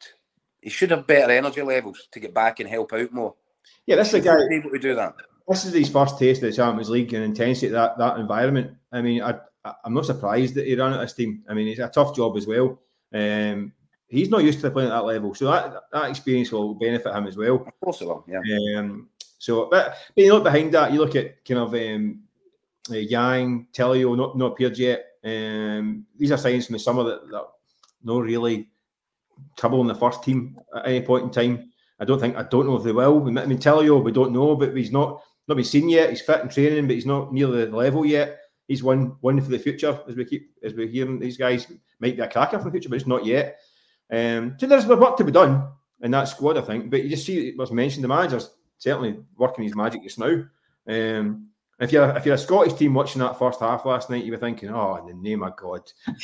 [0.60, 3.36] he should have better energy levels to get back and help out more.
[3.86, 5.14] Yeah, this is a guy able to do that.
[5.48, 8.76] This is his first taste of the Champions League and intensity that that environment.
[8.92, 9.36] I mean, I,
[9.86, 11.44] I'm not surprised that he ran at this team.
[11.48, 12.80] I mean, it's a tough job as well.
[13.14, 13.74] Um,
[14.08, 17.16] he's not used to the playing at that level, so that that experience will benefit
[17.16, 17.56] him as well.
[17.56, 18.26] Of course, it will.
[18.28, 18.78] Yeah.
[18.78, 22.24] Um, so, but, but you look behind that, you look at kind of um,
[22.90, 25.06] uh, Yang, Tilio, not not appeared yet.
[25.24, 27.48] Um, these are signs from the summer that, that
[28.04, 28.70] no really
[29.58, 31.72] trouble in the first team at any point in time.
[32.00, 33.22] I don't think I don't know if they will.
[33.26, 36.10] I mean, Tilio, we don't know, but he's not not been seen yet.
[36.10, 38.40] He's fit in training, but he's not near the level yet.
[38.68, 41.20] He's one one for the future, as we keep as we're hearing.
[41.20, 41.68] These guys
[42.00, 43.60] might be a cracker for the future, but it's not yet.
[44.14, 45.68] Um, so there's work to be done
[46.02, 46.92] in that squad, I think.
[46.92, 48.04] But you just see it was mentioned.
[48.04, 50.44] The manager's certainly working his magic just now.
[50.88, 51.48] Um,
[51.80, 54.38] if you're if you're a Scottish team watching that first half last night, you were
[54.38, 55.82] thinking, "Oh, in the name of God,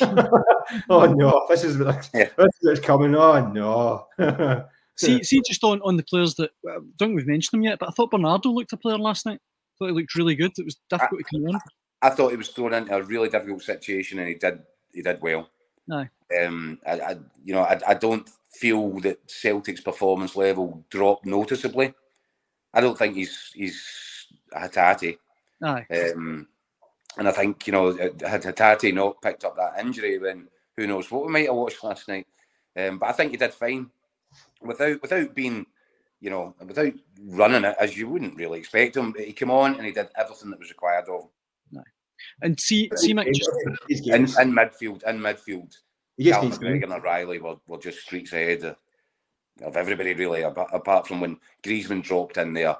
[0.88, 1.78] oh no, this is
[2.14, 2.28] yeah.
[2.36, 3.14] this is coming.
[3.16, 4.06] Oh no."
[4.96, 7.80] see, see, just on, on the players that I don't think we've mentioned them yet,
[7.80, 9.40] but I thought Bernardo looked a player last night.
[9.40, 10.52] I thought he looked really good.
[10.56, 11.60] It was difficult I, to come on.
[12.02, 14.60] I thought he was thrown into a really difficult situation, and he did
[14.94, 15.50] he did well.
[15.90, 16.06] No.
[16.40, 21.92] Um, I, I you know, I, I don't feel that Celtic's performance level dropped noticeably.
[22.72, 25.18] I don't think he's he's a Hatate.
[25.62, 25.86] Aye.
[25.90, 26.46] Um,
[27.18, 31.10] and I think, you know, had Hatate not picked up that injury, then who knows
[31.10, 32.26] what we might have watched last night.
[32.76, 33.90] Um, but I think he did fine
[34.62, 35.66] without without being,
[36.20, 36.92] you know, without
[37.24, 39.10] running it as you wouldn't really expect him.
[39.10, 41.28] But He came on and he did everything that was required of him.
[42.42, 42.46] No.
[42.46, 43.26] And see, see, Mick,
[43.88, 45.74] in, in midfield, in midfield,
[46.22, 48.76] Callum McGregor and O'Riley were, were just streets ahead of,
[49.62, 52.76] of everybody really, apart from when Griezmann dropped in there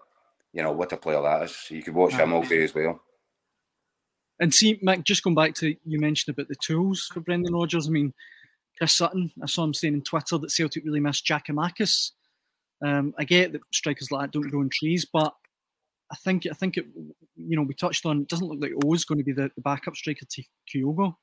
[0.53, 1.71] you know, what a player that is.
[1.71, 3.01] You could watch him all day as well.
[4.41, 7.87] And see, Mick, just going back to you mentioned about the tools for Brendan Rodgers.
[7.87, 8.15] I mean,
[8.79, 12.13] Chris Sutton, I saw him saying on Twitter that Celtic really missed Giakoumakis.
[12.83, 15.35] Um, I get that strikers like that don't grow in trees, but
[16.13, 16.87] I think I think it.
[17.37, 18.23] You know, we touched on.
[18.23, 20.43] It doesn't look like O is going to be the, the backup striker to
[20.73, 21.15] Kyogo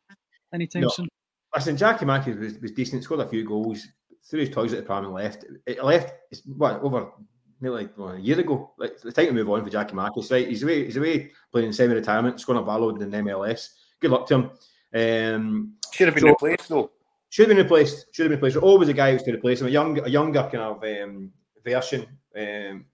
[0.54, 0.90] anytime no.
[0.90, 1.08] soon.
[1.56, 3.04] Listen, Giakoumakis was, was decent.
[3.04, 3.88] Scored a few goals.
[4.30, 5.46] Threw his toys at the pram and left.
[5.66, 6.14] It left.
[6.32, 7.12] It's What over
[7.60, 8.74] nearly well, a year ago.
[8.78, 10.32] Like it's time to move on for Giakoumakis.
[10.32, 10.86] Right, he's away.
[10.86, 13.70] He's away playing semi-retirement, scoring a ballad in the MLS.
[14.00, 14.52] Good luck to him.
[14.94, 16.92] Um, should have been so, replaced though.
[17.30, 18.08] Should have been replaced.
[18.14, 18.58] Should have been replaced.
[18.58, 19.68] Always a guy who's to replace him.
[19.68, 21.32] A young, a younger kind of um,
[21.64, 22.06] version,
[22.38, 22.86] um,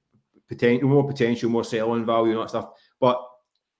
[0.56, 2.70] potential, more potential, more selling value and all that stuff.
[3.00, 3.22] But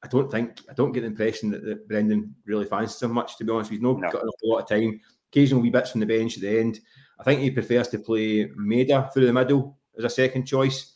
[0.04, 3.38] I don't think I don't get the impression that, that Brendan really fancies him much.
[3.38, 4.10] To be honest, he's not no.
[4.10, 5.00] got a lot of time.
[5.32, 6.80] Occasional wee bits from the bench at the end.
[7.20, 10.96] I think he prefers to play Maeda through the middle as a second choice.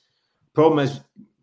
[0.54, 1.00] Problem is,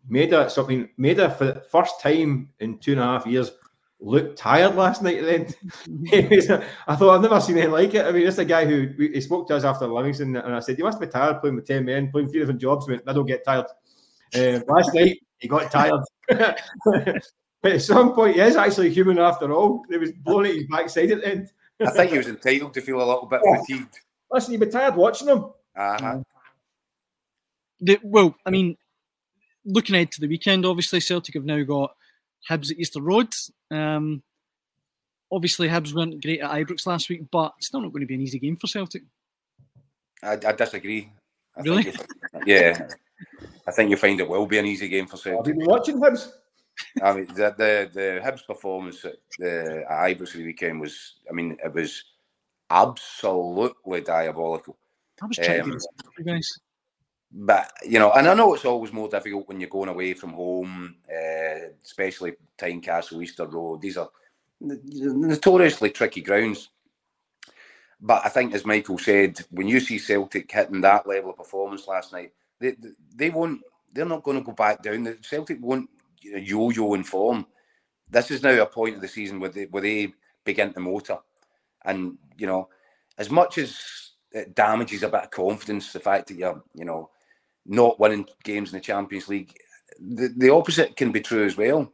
[0.09, 3.51] Maeda something Maeda for the first time in two and a half years
[3.99, 5.23] looked tired last night.
[5.23, 5.47] Then
[6.87, 8.05] I thought I've never seen anything like it.
[8.05, 10.59] I mean, this is a guy who he spoke to us after Livingston, and I
[10.59, 13.13] said, "You must be tired playing with ten men, playing three different jobs." Went, "I
[13.13, 13.65] don't get tired."
[14.35, 16.01] Uh, last night he got tired.
[16.27, 19.83] but at some point, he is actually human after all.
[19.89, 21.51] He was blowing at his backside at the end.
[21.79, 23.99] I think he was entitled to feel a little bit fatigued.
[24.31, 25.45] Listen, you'd be tired watching him.
[25.77, 26.21] Uh-huh
[27.79, 28.77] the, well, I mean,
[29.65, 31.95] looking ahead to the weekend, obviously Celtic have now got
[32.49, 33.29] Hibs at Easter Road.
[33.71, 34.23] Um,
[35.31, 38.15] obviously, Hibs weren't great at Ibrox last week, but it's still not going to be
[38.15, 39.03] an easy game for Celtic.
[40.23, 41.11] I, I disagree.
[41.57, 41.93] I really?
[42.45, 42.87] yeah.
[43.67, 45.47] I think you'll find it will be an easy game for Celtic.
[45.47, 46.31] Have you been watching Hibs?
[47.01, 51.33] I mean, the the, the Hibs performance at the at Ibrox the weekend was, I
[51.33, 52.03] mean, it was
[52.69, 54.77] absolutely diabolical.
[55.21, 55.77] I was trying um,
[56.17, 56.59] to guys.
[57.31, 60.33] But you know, and I know it's always more difficult when you're going away from
[60.33, 63.81] home, uh, especially Tynecastle, Easter Road.
[63.81, 64.09] These are
[64.61, 66.69] notoriously tricky grounds.
[67.99, 71.87] But I think, as Michael said, when you see Celtic hitting that level of performance
[71.87, 72.31] last night,
[72.71, 73.61] they they won't.
[73.93, 75.03] They're not going to go back down.
[75.03, 75.89] The Celtic won't
[76.21, 77.45] you know, yo-yo in form.
[78.09, 81.17] This is now a point of the season where they where they begin to motor,
[81.85, 82.69] and you know,
[83.17, 83.79] as much as
[84.31, 87.09] it damages a bit of confidence, the fact that you're you know
[87.65, 89.55] not winning games in the Champions League,
[89.99, 91.91] the, the opposite can be true as well.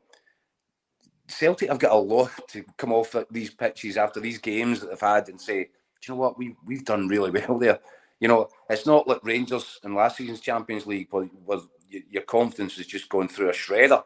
[1.27, 4.99] Celtic have got a lot to come off these pitches after these games that they've
[4.99, 5.69] had and say, do
[6.07, 7.79] you know what, we, we've done really well there.
[8.21, 12.77] You know, it's not like Rangers in last season's Champions League where, where your confidence
[12.77, 14.03] is just going through a shredder.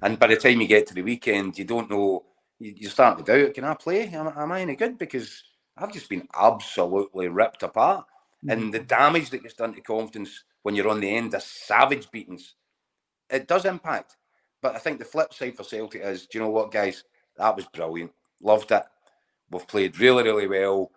[0.00, 2.24] And by the time you get to the weekend, you don't know,
[2.60, 4.06] you start to doubt, can I play?
[4.08, 4.96] Am, am I any good?
[4.96, 5.42] Because
[5.76, 8.06] I've just been absolutely ripped apart.
[8.44, 8.50] Mm-hmm.
[8.50, 12.10] And the damage that gets done to confidence when you're on the end of savage
[12.12, 12.54] beatings,
[13.28, 14.16] it does impact.
[14.62, 17.02] But I think the flip side for Celtic is, do you know what, guys?
[17.36, 18.12] That was brilliant.
[18.40, 18.84] Loved it.
[19.50, 20.92] We've played really, really well.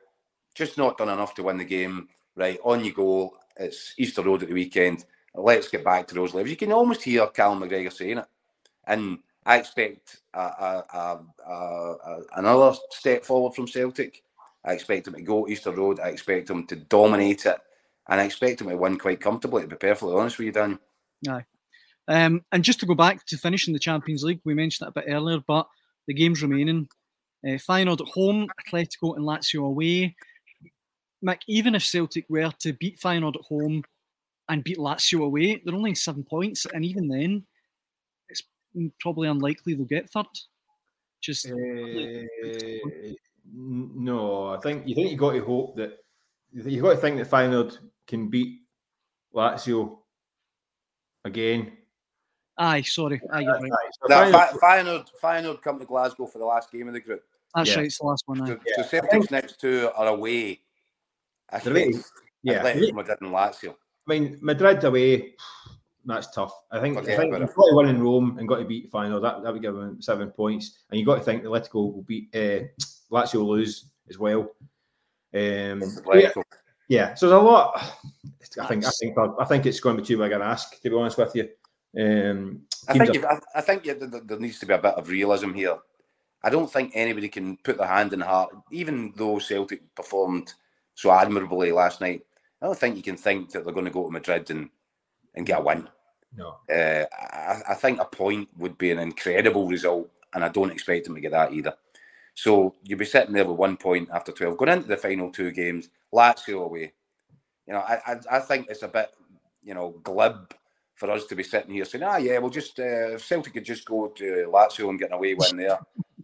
[0.55, 2.07] Just not done enough to win the game.
[2.35, 3.37] Right, on you go.
[3.57, 5.05] It's Easter Road at the weekend.
[5.35, 6.49] Let's get back to those levels.
[6.49, 8.25] You can almost hear Cal McGregor saying it.
[8.85, 14.23] And I expect a, a, a, another step forward from Celtic.
[14.65, 15.99] I expect them to go Easter Road.
[15.99, 17.57] I expect them to dominate it.
[18.07, 20.79] And I expect them to win quite comfortably, to be perfectly honest with you, Dan.
[21.29, 21.45] Aye.
[22.07, 25.01] Um, and just to go back to finishing the Champions League, we mentioned it a
[25.01, 25.67] bit earlier, but
[26.07, 26.87] the games remaining.
[27.45, 30.15] Uh, Feyenoord at home, Atletico and Lazio away.
[31.23, 33.83] Mick, even if Celtic were to beat Feyenoord at home
[34.49, 37.45] and beat Lazio away, they're only seven points, and even then,
[38.29, 38.43] it's
[38.99, 40.25] probably unlikely they'll get third.
[41.21, 41.55] Just uh,
[43.55, 45.99] no, I think you think you got to hope that
[46.51, 48.61] you got to think that Feyenoord can beat
[49.33, 49.99] Lazio
[51.23, 51.71] again
[52.57, 53.21] Aye, sorry.
[53.31, 53.71] Aye, right.
[54.01, 57.23] So Feyenoord, Feyenoord, Feyenoord come to Glasgow for the last game of the group.
[57.55, 57.77] That's yeah.
[57.77, 58.41] right, it's the last one.
[58.41, 58.47] Aye.
[58.47, 58.83] So, yeah.
[58.83, 60.59] so Celtic's next two are away.
[61.51, 62.61] Yeah.
[62.61, 63.69] Atletico Madrid and Lazio.
[63.71, 65.35] I mean, Madrid away,
[66.05, 66.53] that's tough.
[66.71, 68.91] I think, okay, I think you've got to win in Rome and got to beat
[68.91, 69.21] Feyenoord.
[69.21, 70.79] That, that would give them seven points.
[70.89, 72.65] And you've got to think the Atletico will beat uh,
[73.11, 74.41] Lazio lose as well.
[75.33, 75.81] Um,
[76.13, 76.31] yeah,
[76.89, 77.81] yeah, so there's a lot.
[78.59, 80.89] I think I think I think it's going to be too big an ask, to
[80.89, 81.49] be honest with you.
[81.97, 83.41] Um, I think, are...
[83.55, 85.77] I think there needs to be a bit of realism here.
[86.43, 90.53] I don't think anybody can put their hand in the heart, even though Celtic performed
[90.95, 92.25] so admirably last night.
[92.61, 94.69] I don't think you can think that they're going to go to Madrid and,
[95.35, 95.89] and get a win.
[96.35, 96.57] No.
[96.71, 101.05] Uh, I, I think a point would be an incredible result, and I don't expect
[101.05, 101.73] them to get that either.
[102.35, 105.51] So you'll be sitting there with one point after 12, going into the final two
[105.51, 106.93] games, Lazio away.
[107.67, 109.11] You know, I, I, I think it's a bit,
[109.61, 110.53] you know, glib
[110.95, 113.65] for us to be sitting here saying, ah, yeah, we'll just, uh, if Celtic could
[113.65, 115.79] just go to Lazio and get an away win there.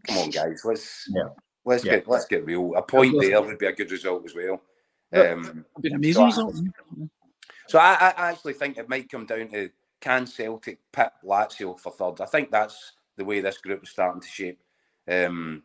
[0.07, 1.29] Come on, guys, let's yeah.
[1.69, 1.97] Let's yeah.
[1.97, 2.75] get let's get real.
[2.75, 4.61] A point there would be a good result as well.
[5.13, 6.55] Um, be an amazing so result.
[6.55, 7.07] I,
[7.67, 9.69] so I, I actually think it might come down to
[10.01, 12.21] can Celtic pit Lazio for third.
[12.21, 14.59] I think that's the way this group is starting to shape.
[15.07, 15.63] Um,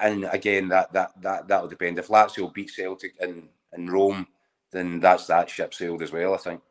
[0.00, 1.98] and again, that that that that will depend.
[1.98, 4.26] If Lazio beat Celtic in in Rome,
[4.72, 6.34] then that's that ship sailed as well.
[6.34, 6.62] I think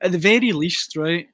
[0.00, 1.28] at the very least, right?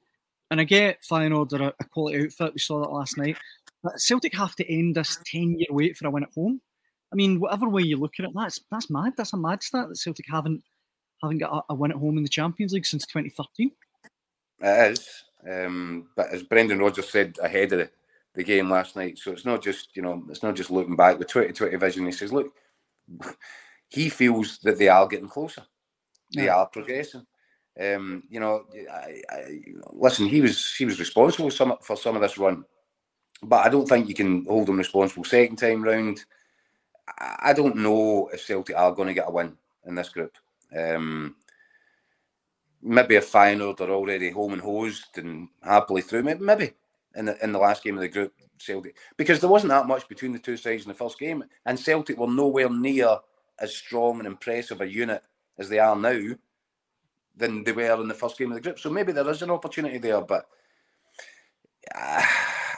[0.51, 2.53] And I get Feyenoord order a quality outfit.
[2.53, 3.37] We saw that last night.
[3.83, 6.61] But Celtic have to end this ten-year wait for a win at home.
[7.11, 9.13] I mean, whatever way you look at it, that's that's mad.
[9.17, 10.63] That's a mad stat that Celtic haven't
[11.21, 13.71] haven't got a, a win at home in the Champions League since 2013.
[14.61, 17.89] It is, um, but as Brendan Rodgers said ahead of the,
[18.35, 21.17] the game last night, so it's not just you know it's not just looking back
[21.17, 22.05] with 2020 vision.
[22.05, 22.53] He says, look,
[23.89, 25.63] he feels that they are getting closer,
[26.35, 26.55] they yeah.
[26.55, 27.25] are progressing.
[27.79, 29.61] Um, you know, I, I,
[29.93, 32.65] listen, he was he was responsible some, for some of this run,
[33.43, 36.23] but I don't think you can hold them responsible second time round.
[37.17, 40.37] I, don't know if Celtic are going to get a win in this group.
[40.77, 41.35] Um,
[42.81, 46.23] maybe a Feyenoord are already home and hosed and happily through.
[46.23, 46.73] Maybe, maybe
[47.15, 50.07] in the in the last game of the group, Celtic because there wasn't that much
[50.07, 53.17] between the two sides in the first game, and Celtic were nowhere near
[53.59, 55.23] as strong and impressive a unit
[55.57, 56.19] as they are now
[57.35, 58.79] than they were in the first game of the group.
[58.79, 60.45] So maybe there is an opportunity there, but
[61.95, 62.25] uh,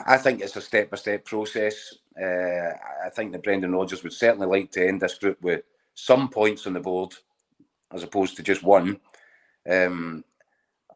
[0.05, 1.95] I think it's a step by step process.
[2.19, 2.71] Uh,
[3.05, 6.67] I think that Brendan Rodgers would certainly like to end this group with some points
[6.67, 7.13] on the board
[7.93, 8.99] as opposed to just one.
[9.69, 10.23] Um,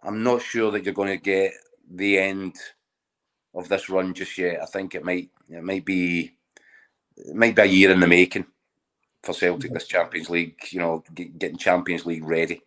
[0.04, 1.54] I'm not sure that you're going to get
[1.90, 2.56] the end
[3.54, 4.62] of this run just yet.
[4.62, 6.36] I think it might it might be
[7.18, 8.46] it might be a year in the making
[9.24, 10.58] for Celtic this Champions League.
[10.70, 12.62] You know, get, getting Champions League ready.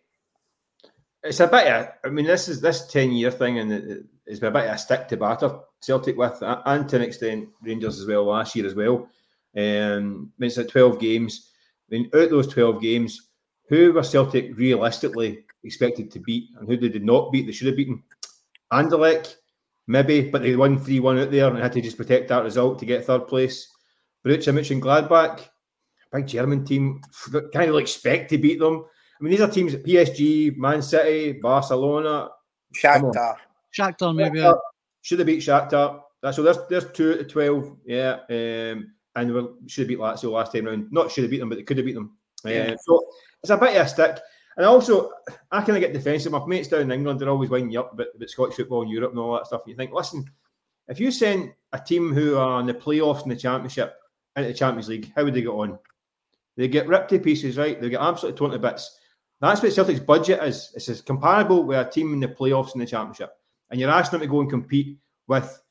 [1.23, 1.67] It's a bit.
[1.67, 4.75] Of, I mean, this is this ten year thing, and it's been a bit of
[4.75, 8.65] a stick to batter Celtic with, and to an extent Rangers as well last year
[8.65, 9.09] as well.
[9.57, 11.51] Um, it's at twelve games.
[11.89, 13.29] I mean, out those twelve games,
[13.67, 17.47] who were Celtic realistically expected to beat, and who they did not beat?
[17.47, 18.03] They should have beaten
[18.71, 19.35] Anderlecht,
[19.87, 22.79] maybe, but they won 3 1 out there and had to just protect that result
[22.79, 23.67] to get third place.
[24.25, 25.41] Borussia Mönchengladbach,
[26.11, 27.01] big German team,
[27.53, 28.85] kind of expect to beat them.
[29.19, 32.29] I mean, these are teams PSG, Man City, Barcelona,
[32.75, 33.35] Shakhtar.
[33.77, 34.39] Shakhtar, maybe.
[34.39, 34.59] Shakhtar.
[35.01, 36.01] Should have beat Shakhtar.
[36.21, 38.19] That's so there's there's two to twelve, yeah.
[38.29, 40.91] Um, and we should have beat Lazio last time round.
[40.91, 42.17] Not should have beat them, but they could have beat them.
[42.43, 42.73] Yeah.
[42.73, 43.01] Uh, so
[43.41, 44.19] it's a bit of a stick.
[44.57, 45.11] And also,
[45.51, 46.33] I kind of get defensive.
[46.33, 48.89] My mates down in England, they're always winding you up about, about Scottish football in
[48.89, 49.61] Europe and all that stuff.
[49.63, 50.25] And you think, listen,
[50.89, 53.95] if you send a team who are in the playoffs in the Championship
[54.35, 55.79] into the Champions League, how would they get on?
[56.57, 57.79] They get ripped to pieces, right?
[57.79, 58.99] They get absolutely torn to bits.
[59.39, 60.73] That's what Celtic's budget is.
[60.75, 63.31] It's as comparable with a team in the playoffs in the Championship.
[63.71, 64.97] And you're asking them to go and compete
[65.27, 65.61] with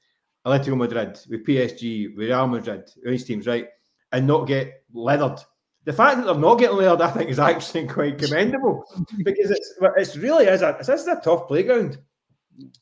[0.46, 3.68] Atletico Madrid, with PSG, with Real Madrid, these teams, right?
[4.12, 5.40] And not get leathered
[5.88, 8.84] the fact that they're not getting leathered, I think, is actually quite commendable
[9.24, 11.96] because it's it's really is a this is a tough playground.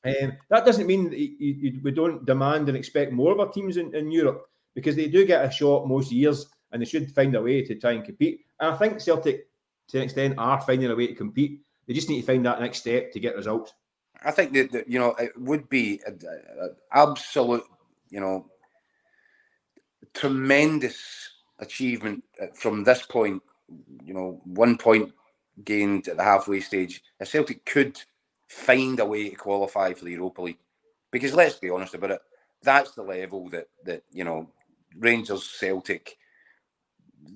[0.04, 3.52] Um, that doesn't mean that you, you, we don't demand and expect more of our
[3.52, 7.12] teams in, in Europe because they do get a shot most years and they should
[7.12, 8.40] find a way to try and compete.
[8.58, 9.50] And I think Celtic,
[9.88, 11.60] to an extent, are finding a way to compete.
[11.86, 13.72] They just need to find that next step to get results.
[14.24, 16.18] I think that, that you know it would be an
[16.92, 17.64] absolute,
[18.10, 18.46] you know,
[20.14, 23.42] tremendous achievement uh, from this point,
[24.04, 25.12] you know, one point
[25.64, 28.00] gained at the halfway stage, if Celtic could
[28.48, 30.58] find a way to qualify for the Europa League,
[31.10, 32.20] because let's be honest about it,
[32.62, 34.50] that's the level that that you know
[34.98, 36.16] Rangers, Celtic,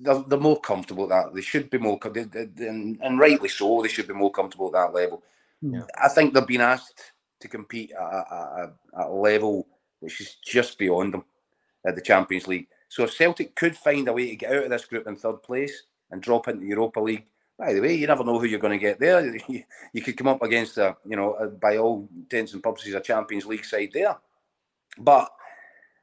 [0.01, 1.33] they're, they're more comfortable at that.
[1.33, 3.81] They should be more, and, and rightly so.
[3.81, 5.23] They should be more comfortable at that level.
[5.61, 5.83] Yeah.
[6.01, 9.67] I think they've been asked to compete at a, at a level
[9.99, 11.23] which is just beyond them
[11.85, 12.67] at the Champions League.
[12.89, 15.41] So if Celtic could find a way to get out of this group in third
[15.43, 17.25] place and drop into the Europa League,
[17.57, 19.35] by the way, you never know who you're going to get there.
[19.47, 22.95] You, you could come up against a, you know, a, by all intents and purposes,
[22.95, 24.17] a Champions League side there.
[24.97, 25.31] But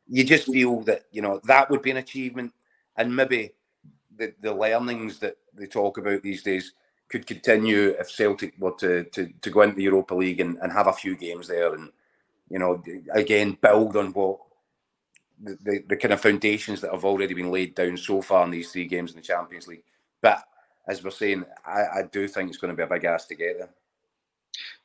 [0.07, 2.53] you just feel that you know that would be an achievement,
[2.97, 3.53] and maybe
[4.17, 6.73] the, the learnings that they talk about these days
[7.09, 10.73] could continue if Celtic were to to, to go into the Europa League and, and
[10.73, 11.91] have a few games there, and
[12.51, 12.83] you know,
[13.13, 14.39] again build on what
[15.41, 18.73] the, the, kind of foundations that have already been laid down so far in these
[18.73, 19.85] three games in the Champions League.
[20.21, 20.43] But
[20.87, 23.35] as we're saying, I, I do think it's going to be a big ask to
[23.35, 23.69] get there.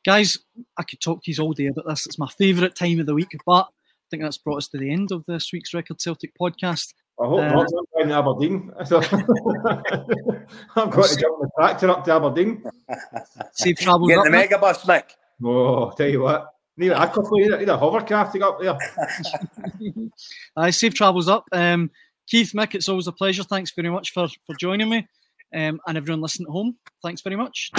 [0.05, 0.37] Guys,
[0.77, 2.05] I could talk to you all day about this.
[2.05, 4.91] It's my favourite time of the week, but I think that's brought us to the
[4.91, 6.93] end of this week's Record Celtic podcast.
[7.21, 7.67] I hope uh, not.
[7.99, 8.71] I'm in Aberdeen.
[8.79, 8.89] I've
[10.89, 12.63] got to jump the tractor up to Aberdeen.
[13.53, 14.09] Safe travels.
[14.09, 15.11] Get the mega bus, Mick.
[15.43, 16.49] Oh, tell you what.
[16.75, 18.77] Need a couple, need a, need a hovercraft to go up there.
[20.57, 21.45] I safe travels up.
[21.51, 21.91] Um,
[22.27, 23.43] Keith, Mick, it's always a pleasure.
[23.43, 25.07] Thanks very much for, for joining me.
[25.53, 27.69] Um, and everyone listening at home, thanks very much.